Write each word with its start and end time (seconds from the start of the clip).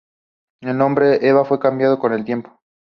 El 0.63 0.79
nombre 0.79 1.09
de 1.19 1.27
Eva 1.29 1.45
fue 1.45 1.59
cambiando 1.59 1.99
con 1.99 2.11
el 2.13 2.25
tiempo. 2.25 2.57